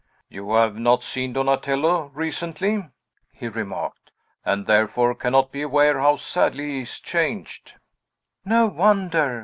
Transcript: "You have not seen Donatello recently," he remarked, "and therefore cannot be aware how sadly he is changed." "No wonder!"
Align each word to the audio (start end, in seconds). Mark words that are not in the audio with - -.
"You 0.29 0.53
have 0.55 0.79
not 0.79 1.03
seen 1.03 1.33
Donatello 1.33 2.09
recently," 2.15 2.89
he 3.31 3.47
remarked, 3.47 4.09
"and 4.43 4.65
therefore 4.65 5.13
cannot 5.13 5.51
be 5.51 5.61
aware 5.61 5.99
how 5.99 6.15
sadly 6.15 6.69
he 6.71 6.81
is 6.81 6.99
changed." 6.99 7.75
"No 8.43 8.65
wonder!" 8.65 9.39